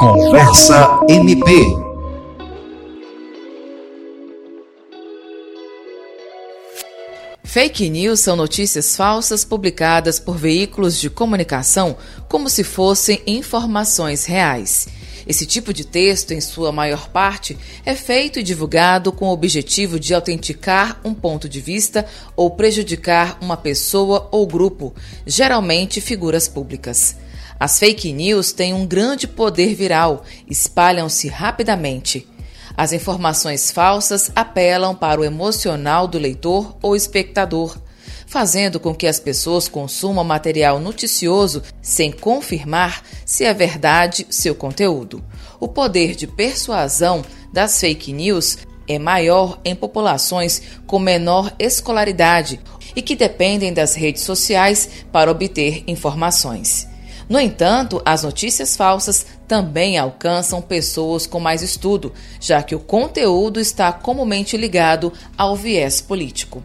Conversa 0.00 1.00
MP. 1.10 1.52
Fake 7.44 7.90
news 7.90 8.20
são 8.20 8.34
notícias 8.34 8.96
falsas 8.96 9.44
publicadas 9.44 10.18
por 10.18 10.38
veículos 10.38 10.98
de 10.98 11.10
comunicação 11.10 11.98
como 12.30 12.48
se 12.48 12.64
fossem 12.64 13.20
informações 13.26 14.24
reais. 14.24 14.88
Esse 15.26 15.44
tipo 15.44 15.70
de 15.70 15.84
texto, 15.84 16.30
em 16.30 16.40
sua 16.40 16.72
maior 16.72 17.10
parte, 17.10 17.58
é 17.84 17.94
feito 17.94 18.38
e 18.38 18.42
divulgado 18.42 19.12
com 19.12 19.26
o 19.26 19.32
objetivo 19.32 20.00
de 20.00 20.14
autenticar 20.14 20.98
um 21.04 21.12
ponto 21.12 21.46
de 21.46 21.60
vista 21.60 22.06
ou 22.34 22.50
prejudicar 22.50 23.36
uma 23.42 23.58
pessoa 23.58 24.30
ou 24.32 24.46
grupo, 24.46 24.94
geralmente 25.26 26.00
figuras 26.00 26.48
públicas. 26.48 27.16
As 27.60 27.78
fake 27.78 28.10
news 28.10 28.52
têm 28.54 28.72
um 28.72 28.86
grande 28.86 29.28
poder 29.28 29.74
viral, 29.74 30.24
espalham-se 30.48 31.28
rapidamente. 31.28 32.26
As 32.74 32.90
informações 32.94 33.70
falsas 33.70 34.32
apelam 34.34 34.94
para 34.94 35.20
o 35.20 35.24
emocional 35.24 36.08
do 36.08 36.16
leitor 36.18 36.74
ou 36.80 36.96
espectador, 36.96 37.76
fazendo 38.26 38.80
com 38.80 38.94
que 38.94 39.06
as 39.06 39.20
pessoas 39.20 39.68
consumam 39.68 40.24
material 40.24 40.80
noticioso 40.80 41.62
sem 41.82 42.10
confirmar 42.10 43.02
se 43.26 43.44
é 43.44 43.52
verdade 43.52 44.26
seu 44.30 44.54
conteúdo. 44.54 45.22
O 45.60 45.68
poder 45.68 46.16
de 46.16 46.26
persuasão 46.26 47.22
das 47.52 47.78
fake 47.78 48.10
news 48.10 48.56
é 48.88 48.98
maior 48.98 49.60
em 49.66 49.74
populações 49.74 50.62
com 50.86 50.98
menor 50.98 51.52
escolaridade 51.58 52.58
e 52.96 53.02
que 53.02 53.14
dependem 53.14 53.70
das 53.70 53.94
redes 53.94 54.22
sociais 54.22 54.88
para 55.12 55.30
obter 55.30 55.84
informações. 55.86 56.89
No 57.30 57.38
entanto, 57.38 58.02
as 58.04 58.24
notícias 58.24 58.76
falsas 58.76 59.24
também 59.46 59.96
alcançam 59.96 60.60
pessoas 60.60 61.28
com 61.28 61.38
mais 61.38 61.62
estudo, 61.62 62.12
já 62.40 62.60
que 62.60 62.74
o 62.74 62.80
conteúdo 62.80 63.60
está 63.60 63.92
comumente 63.92 64.56
ligado 64.56 65.12
ao 65.38 65.54
viés 65.54 66.00
político. 66.00 66.60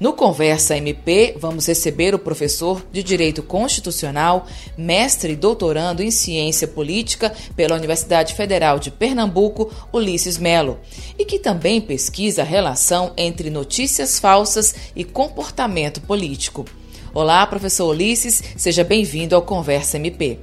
No 0.00 0.12
Conversa 0.12 0.76
MP, 0.76 1.36
vamos 1.38 1.66
receber 1.66 2.12
o 2.12 2.18
professor 2.18 2.84
de 2.90 3.04
Direito 3.04 3.40
Constitucional, 3.40 4.48
mestre 4.76 5.34
e 5.34 5.36
doutorando 5.36 6.02
em 6.02 6.10
Ciência 6.10 6.66
Política 6.66 7.32
pela 7.54 7.76
Universidade 7.76 8.34
Federal 8.34 8.80
de 8.80 8.90
Pernambuco, 8.90 9.72
Ulisses 9.92 10.38
Melo, 10.38 10.80
e 11.16 11.24
que 11.24 11.38
também 11.38 11.80
pesquisa 11.80 12.42
a 12.42 12.44
relação 12.44 13.12
entre 13.16 13.48
notícias 13.48 14.18
falsas 14.18 14.74
e 14.96 15.04
comportamento 15.04 16.00
político. 16.00 16.64
Olá, 17.12 17.44
professor 17.44 17.88
Ulisses, 17.88 18.40
seja 18.56 18.84
bem-vindo 18.84 19.34
ao 19.34 19.42
Conversa 19.42 19.96
MP. 19.96 20.38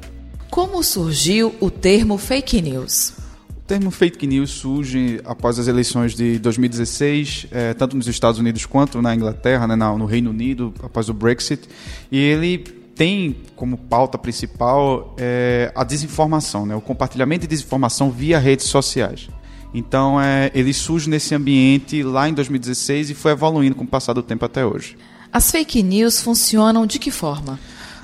Como 0.49 0.83
surgiu 0.83 1.55
o 1.61 1.71
termo 1.71 2.17
fake 2.17 2.61
news? 2.61 3.13
O 3.49 3.61
termo 3.65 3.89
fake 3.89 4.27
news 4.27 4.49
surge 4.49 5.21
após 5.23 5.57
as 5.59 5.69
eleições 5.69 6.13
de 6.13 6.37
2016, 6.39 7.47
eh, 7.51 7.73
tanto 7.73 7.95
nos 7.95 8.05
Estados 8.05 8.37
Unidos 8.37 8.65
quanto 8.65 9.01
na 9.01 9.15
Inglaterra, 9.15 9.65
né, 9.65 9.77
no 9.77 10.05
Reino 10.05 10.29
Unido, 10.29 10.73
após 10.83 11.07
o 11.07 11.13
Brexit, 11.13 11.69
e 12.11 12.17
ele 12.17 12.57
tem 12.57 13.37
como 13.55 13.77
pauta 13.77 14.17
principal 14.17 15.15
eh, 15.17 15.71
a 15.73 15.85
desinformação, 15.85 16.65
né, 16.65 16.75
o 16.75 16.81
compartilhamento 16.81 17.43
de 17.43 17.47
desinformação 17.47 18.11
via 18.11 18.39
redes 18.39 18.65
sociais. 18.65 19.29
Então, 19.73 20.19
eh, 20.21 20.51
ele 20.53 20.73
surge 20.73 21.09
nesse 21.09 21.33
ambiente 21.33 22.03
lá 22.03 22.27
em 22.27 22.33
2016 22.33 23.11
e 23.11 23.13
foi 23.13 23.31
evoluindo 23.31 23.73
com 23.73 23.85
o 23.85 23.87
passar 23.87 24.11
do 24.11 24.21
tempo 24.21 24.43
até 24.43 24.65
hoje. 24.65 24.97
As 25.31 25.51
fake 25.51 25.83
news 25.83 26.21
funcionam 26.21 26.85
de 26.85 26.99
que 26.99 27.11
forma? 27.11 27.59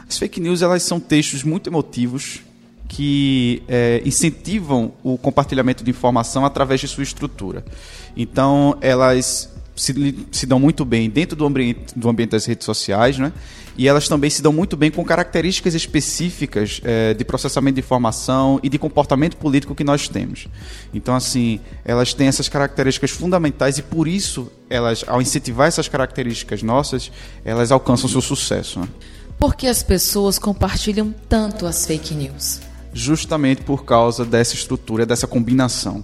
As 0.08 0.18
fake 0.18 0.40
news 0.40 0.62
elas 0.62 0.84
são 0.84 1.00
textos 1.00 1.44
muito 1.44 1.70
emotivos 1.70 2.42
que 2.88 3.64
é, 3.68 4.02
incentivam 4.06 4.94
o 5.02 5.18
compartilhamento 5.18 5.84
de 5.84 5.90
informação 5.90 6.46
através 6.46 6.80
de 6.80 6.88
sua 6.88 7.04
estrutura. 7.04 7.66
Então, 8.16 8.78
elas 8.82 9.53
se, 9.76 10.26
se 10.32 10.46
dão 10.46 10.60
muito 10.60 10.86
bem 10.86 11.10
dentro 11.10 11.36
do 11.36 11.46
ambiente, 11.46 11.98
do 11.98 12.10
ambiente 12.10 12.32
das 12.32 12.46
redes 12.46 12.66
sociais, 12.66 13.18
né? 13.18 13.32
e 13.78 13.88
elas 13.88 14.08
também 14.08 14.30
se 14.30 14.42
dão 14.42 14.54
muito 14.54 14.78
bem 14.78 14.92
com 14.92 15.04
características 15.04 15.74
específicas 15.74 16.80
é, 16.84 17.14
de 17.14 17.26
processamento 17.26 17.76
de 17.76 17.80
informação 17.80 18.60
e 18.62 18.70
de 18.70 18.78
comportamento 18.78 19.36
político 19.38 19.74
que 19.74 19.84
nós 19.84 20.08
temos. 20.08 20.48
Então, 20.94 21.16
assim, 21.16 21.60
elas 21.84 22.14
têm 22.14 22.28
essas 22.28 22.48
características 22.48 23.12
fundamentais 23.12 23.78
e 23.78 23.82
por 23.82 24.08
isso 24.08 24.52
elas, 24.70 25.04
ao 25.08 25.22
incentivar 25.22 25.68
essas 25.68 25.88
características 25.88 26.62
nossas, 26.62 27.12
elas 27.44 27.72
alcançam 27.72 28.10
seu 28.10 28.22
sucesso. 28.22 28.80
Né? 28.80 28.88
Por 29.40 29.56
que 29.56 29.68
as 29.68 29.82
pessoas 29.82 30.38
compartilham 30.38 31.14
tanto 31.28 31.66
as 31.66 31.86
fake 31.86 32.14
news? 32.14 32.62
Justamente 32.94 33.64
por 33.64 33.86
causa 33.86 34.24
dessa 34.24 34.54
estrutura, 34.54 35.06
dessa 35.06 35.26
combinação 35.26 36.04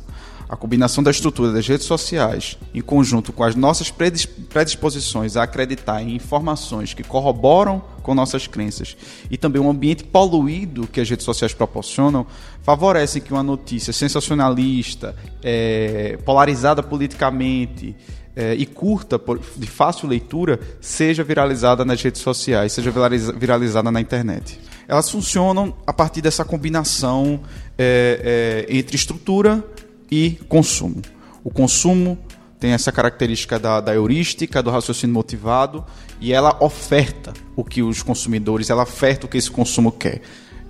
a 0.50 0.58
combinação 0.58 1.04
da 1.04 1.12
estrutura 1.12 1.54
das 1.54 1.68
redes 1.68 1.86
sociais, 1.86 2.58
em 2.74 2.82
conjunto 2.82 3.32
com 3.32 3.44
as 3.44 3.56
nossas 3.56 3.92
predisposições 3.92 5.38
a 5.38 5.44
acreditar 5.44 6.02
em 6.02 6.16
informações 6.16 6.92
que 6.92 7.04
corroboram 7.04 7.80
com 8.02 8.16
nossas 8.16 8.48
crenças 8.48 8.98
e 9.30 9.38
também 9.38 9.62
um 9.62 9.70
ambiente 9.70 10.04
poluído 10.04 10.88
que 10.88 11.00
as 11.00 11.08
redes 11.08 11.24
sociais 11.24 11.54
proporcionam, 11.54 12.26
favorecem 12.64 13.22
que 13.22 13.32
uma 13.32 13.44
notícia 13.44 13.94
sensacionalista, 13.94 15.16
é, 15.44 16.18
polarizada 16.26 16.82
politicamente, 16.82 17.96
é, 18.36 18.54
e 18.54 18.66
curta, 18.66 19.20
de 19.58 19.68
fácil 19.68 20.08
leitura, 20.08 20.60
seja 20.80 21.24
viralizada 21.24 21.84
nas 21.84 22.02
redes 22.02 22.22
sociais, 22.22 22.72
seja 22.72 22.92
viralizada 23.38 23.92
na 23.92 24.00
internet. 24.00 24.60
Elas 24.88 25.10
funcionam 25.10 25.76
a 25.86 25.92
partir 25.92 26.22
dessa 26.22 26.46
combinação 26.46 27.42
é, 27.78 28.66
é, 28.70 28.78
entre 28.78 28.96
estrutura 28.96 29.64
e 30.12 30.40
consumo. 30.48 31.02
O 31.44 31.50
consumo 31.50 32.18
tem 32.60 32.72
essa 32.72 32.92
característica 32.92 33.58
da, 33.58 33.80
da, 33.80 33.94
heurística, 33.94 34.62
do 34.62 34.70
raciocínio 34.70 35.14
motivado, 35.14 35.86
e 36.20 36.34
ela 36.34 36.58
oferta 36.62 37.34
o 37.56 37.64
que 37.64 37.82
os 37.82 38.04
consumidores, 38.04 38.70
ela 38.70 38.84
oferta 38.84 39.26
o 39.26 39.30
que 39.30 39.38
esse 39.38 39.50
consumo 39.50 39.92
quer, 39.92 40.22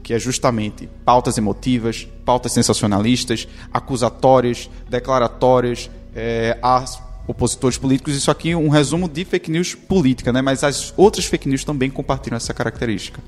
que 0.03 0.13
é 0.13 0.19
justamente 0.19 0.87
pautas 1.03 1.37
emotivas, 1.37 2.07
pautas 2.23 2.51
sensacionalistas, 2.51 3.47
acusatórias, 3.73 4.69
declaratórias, 4.87 5.89
é, 6.15 6.57
a 6.61 6.85
opositores 7.27 7.77
políticos. 7.77 8.15
Isso 8.15 8.31
aqui 8.31 8.51
é 8.51 8.57
um 8.57 8.69
resumo 8.69 9.07
de 9.07 9.25
fake 9.25 9.51
news 9.51 9.75
política, 9.75 10.33
né? 10.33 10.41
mas 10.41 10.63
as 10.63 10.93
outras 10.97 11.25
fake 11.25 11.47
news 11.47 11.63
também 11.63 11.89
compartilham 11.89 12.37
essa 12.37 12.53
característica. 12.53 13.21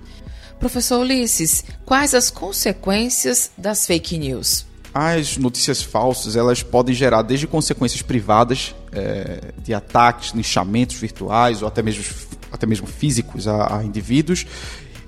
Professor 0.60 1.00
Ulisses, 1.00 1.64
quais 1.86 2.14
as 2.14 2.30
consequências 2.30 3.52
das 3.58 3.88
fake 3.88 4.18
news? 4.18 4.66
As 4.94 5.38
notícias 5.38 5.82
falsas 5.82 6.36
elas 6.36 6.62
podem 6.64 6.94
gerar 6.94 7.22
desde 7.22 7.48
consequências 7.48 8.02
privadas 8.02 8.76
é, 8.92 9.54
de 9.64 9.74
ataques, 9.74 10.32
linchamentos 10.32 10.98
virtuais 10.98 11.62
ou 11.62 11.68
até 11.68 11.82
mesmo, 11.82 12.04
até 12.52 12.66
mesmo 12.66 12.88
físicos 12.88 13.48
a, 13.48 13.78
a 13.78 13.84
indivíduos 13.84 14.46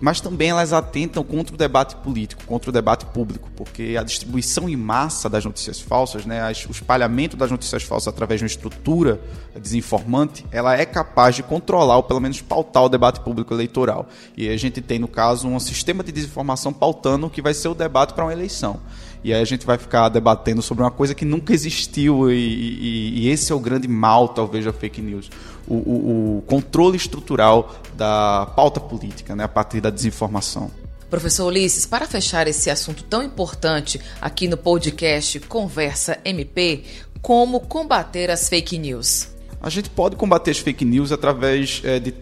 mas 0.03 0.19
também 0.19 0.49
elas 0.49 0.73
atentam 0.73 1.23
contra 1.23 1.55
o 1.55 1.57
debate 1.57 1.95
político, 1.95 2.43
contra 2.45 2.69
o 2.69 2.73
debate 2.73 3.05
público, 3.05 3.49
porque 3.55 3.95
a 3.97 4.03
distribuição 4.03 4.67
em 4.67 4.75
massa 4.75 5.29
das 5.29 5.45
notícias 5.45 5.79
falsas, 5.79 6.25
né, 6.25 6.45
o 6.67 6.71
espalhamento 6.71 7.37
das 7.37 7.49
notícias 7.49 7.83
falsas 7.83 8.09
através 8.09 8.41
de 8.41 8.43
uma 8.43 8.47
estrutura 8.47 9.21
desinformante, 9.57 10.45
ela 10.51 10.75
é 10.75 10.85
capaz 10.85 11.37
de 11.37 11.43
controlar 11.43 11.95
ou 11.95 12.03
pelo 12.03 12.19
menos 12.19 12.41
pautar 12.41 12.83
o 12.83 12.89
debate 12.89 13.21
público 13.21 13.53
eleitoral. 13.53 14.09
E 14.35 14.49
a 14.49 14.57
gente 14.57 14.81
tem, 14.81 14.99
no 14.99 15.07
caso, 15.07 15.47
um 15.47 15.57
sistema 15.57 16.03
de 16.03 16.11
desinformação 16.11 16.73
pautando 16.73 17.27
o 17.27 17.29
que 17.29 17.41
vai 17.41 17.53
ser 17.53 17.69
o 17.69 17.73
debate 17.73 18.13
para 18.13 18.25
uma 18.25 18.33
eleição. 18.33 18.81
E 19.23 19.33
aí 19.33 19.41
a 19.41 19.45
gente 19.45 19.65
vai 19.65 19.77
ficar 19.77 20.09
debatendo 20.09 20.61
sobre 20.61 20.83
uma 20.83 20.91
coisa 20.91 21.15
que 21.15 21.23
nunca 21.23 21.53
existiu, 21.53 22.29
e, 22.29 22.35
e, 22.35 23.19
e 23.21 23.29
esse 23.29 23.51
é 23.51 23.55
o 23.55 23.59
grande 23.59 23.87
mal, 23.87 24.27
talvez, 24.27 24.65
da 24.65 24.73
fake 24.73 25.01
news. 25.01 25.29
O, 25.65 25.75
o, 25.75 26.37
o, 26.37 26.41
controle 26.41 26.97
estrutural 26.97 27.73
da 27.95 28.51
pauta 28.53 28.81
política, 28.81 29.33
né, 29.35 29.45
a 29.45 29.47
partir 29.47 29.79
da 29.79 29.89
desinformação. 29.89 30.69
Professor 31.09 31.45
Ulisses, 31.45 31.85
para 31.85 32.05
fechar 32.05 32.47
esse 32.47 32.69
assunto 32.69 33.03
tão 33.03 33.23
importante 33.23 34.01
aqui 34.19 34.47
no 34.47 34.57
podcast 34.57 35.39
Conversa 35.41 36.17
MP, 36.25 36.83
como 37.21 37.61
combater 37.61 38.29
as 38.29 38.49
fake 38.49 38.77
news? 38.77 39.29
A 39.61 39.69
gente 39.69 39.89
pode 39.89 40.17
combater 40.17 40.51
as 40.51 40.57
fake 40.57 40.83
news 40.83 41.13
através 41.13 41.81
é, 41.85 41.97
de 41.97 42.13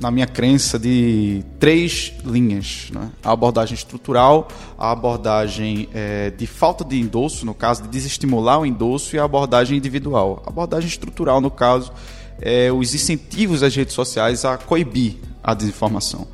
na 0.00 0.10
minha 0.10 0.26
crença, 0.26 0.78
de 0.78 1.44
três 1.58 2.12
linhas: 2.24 2.88
né? 2.92 3.10
a 3.22 3.32
abordagem 3.32 3.74
estrutural, 3.74 4.48
a 4.78 4.92
abordagem 4.92 5.88
é, 5.92 6.30
de 6.30 6.46
falta 6.46 6.84
de 6.84 6.98
endosso, 6.98 7.44
no 7.44 7.54
caso, 7.54 7.82
de 7.82 7.88
desestimular 7.88 8.60
o 8.60 8.66
endosso, 8.66 9.16
e 9.16 9.18
a 9.18 9.24
abordagem 9.24 9.76
individual. 9.76 10.42
A 10.46 10.50
abordagem 10.50 10.88
estrutural, 10.88 11.40
no 11.40 11.50
caso, 11.50 11.92
é 12.40 12.70
os 12.70 12.94
incentivos 12.94 13.60
das 13.60 13.74
redes 13.74 13.94
sociais 13.94 14.44
a 14.44 14.56
coibir 14.56 15.16
a 15.42 15.54
desinformação. 15.54 16.26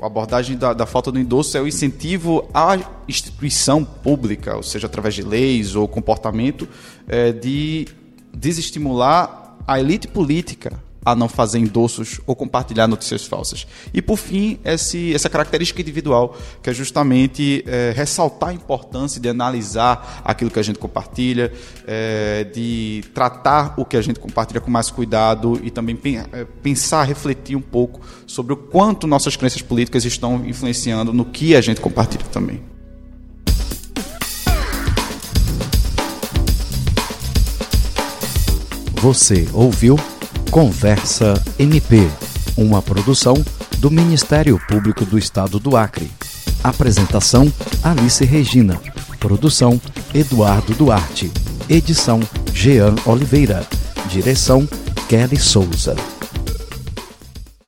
A 0.00 0.06
abordagem 0.06 0.58
da, 0.58 0.74
da, 0.74 0.84
falta 0.84 1.10
do 1.10 1.18
endosso 1.18 1.56
é 1.56 1.60
o 1.60 1.68
incentivo 1.68 2.48
à 2.52 2.76
instituição 3.08 3.84
pública, 3.84 4.56
ou 4.56 4.62
seja, 4.62 4.86
através 4.86 5.14
de 5.14 5.22
leis 5.22 5.76
ou 5.76 5.86
comportamento, 5.86 6.68
é, 7.06 7.32
de 7.32 7.86
desestimular 8.36 9.56
a 9.66 9.78
elite 9.78 10.08
política 10.08 10.78
a 11.04 11.14
não 11.14 11.28
fazer 11.28 11.58
endossos 11.58 12.20
ou 12.26 12.34
compartilhar 12.34 12.86
notícias 12.86 13.24
falsas. 13.24 13.66
E 13.92 14.00
por 14.00 14.16
fim, 14.16 14.58
esse, 14.64 15.14
essa 15.14 15.28
característica 15.28 15.80
individual, 15.80 16.36
que 16.62 16.70
é 16.70 16.74
justamente 16.74 17.62
é, 17.66 17.92
ressaltar 17.94 18.50
a 18.50 18.54
importância 18.54 19.20
de 19.20 19.28
analisar 19.28 20.22
aquilo 20.24 20.50
que 20.50 20.58
a 20.58 20.62
gente 20.62 20.78
compartilha, 20.78 21.52
é, 21.86 22.44
de 22.44 23.04
tratar 23.12 23.74
o 23.76 23.84
que 23.84 23.96
a 23.96 24.02
gente 24.02 24.18
compartilha 24.18 24.60
com 24.60 24.70
mais 24.70 24.90
cuidado 24.90 25.60
e 25.62 25.70
também 25.70 25.98
é, 26.32 26.44
pensar, 26.62 27.04
refletir 27.04 27.56
um 27.56 27.62
pouco 27.62 28.00
sobre 28.26 28.52
o 28.52 28.56
quanto 28.56 29.06
nossas 29.06 29.36
crenças 29.36 29.62
políticas 29.62 30.04
estão 30.04 30.44
influenciando 30.46 31.12
no 31.12 31.24
que 31.24 31.54
a 31.54 31.60
gente 31.60 31.80
compartilha 31.80 32.24
também. 32.32 32.62
Você 39.04 39.46
ouviu 39.52 39.98
Conversa 40.54 41.34
MP, 41.58 42.08
uma 42.56 42.80
produção 42.80 43.34
do 43.78 43.90
Ministério 43.90 44.56
Público 44.68 45.04
do 45.04 45.18
Estado 45.18 45.58
do 45.58 45.76
Acre. 45.76 46.08
Apresentação: 46.62 47.52
Alice 47.82 48.24
Regina. 48.24 48.80
Produção: 49.18 49.80
Eduardo 50.14 50.72
Duarte. 50.74 51.28
Edição: 51.68 52.20
Jean 52.52 52.94
Oliveira. 53.04 53.66
Direção: 54.08 54.64
Kelly 55.08 55.40
Souza. 55.40 55.96